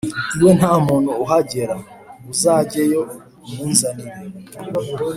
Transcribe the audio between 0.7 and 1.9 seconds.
muntu uhagera,